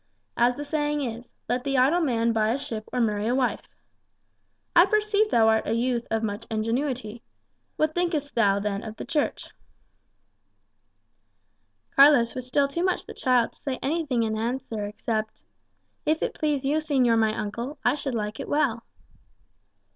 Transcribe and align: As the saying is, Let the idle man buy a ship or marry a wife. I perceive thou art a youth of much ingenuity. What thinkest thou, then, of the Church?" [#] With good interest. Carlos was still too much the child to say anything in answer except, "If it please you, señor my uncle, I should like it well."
As 0.35 0.55
the 0.55 0.65
saying 0.65 1.03
is, 1.03 1.31
Let 1.47 1.63
the 1.63 1.77
idle 1.77 2.01
man 2.01 2.33
buy 2.33 2.49
a 2.49 2.57
ship 2.57 2.89
or 2.91 2.99
marry 2.99 3.27
a 3.27 3.35
wife. 3.35 3.61
I 4.75 4.87
perceive 4.87 5.29
thou 5.29 5.47
art 5.47 5.67
a 5.67 5.73
youth 5.75 6.07
of 6.09 6.23
much 6.23 6.47
ingenuity. 6.49 7.21
What 7.75 7.93
thinkest 7.93 8.33
thou, 8.33 8.57
then, 8.59 8.81
of 8.81 8.95
the 8.95 9.05
Church?" 9.05 9.43
[#] 9.43 9.45
With 9.45 9.51
good 9.51 10.33
interest. 11.91 11.95
Carlos 11.95 12.33
was 12.33 12.47
still 12.47 12.67
too 12.67 12.83
much 12.83 13.05
the 13.05 13.13
child 13.13 13.53
to 13.53 13.59
say 13.59 13.77
anything 13.83 14.23
in 14.23 14.35
answer 14.35 14.87
except, 14.87 15.43
"If 16.03 16.23
it 16.23 16.33
please 16.33 16.65
you, 16.65 16.77
señor 16.77 17.19
my 17.19 17.35
uncle, 17.37 17.77
I 17.85 17.93
should 17.93 18.15
like 18.15 18.39
it 18.39 18.49
well." 18.49 18.81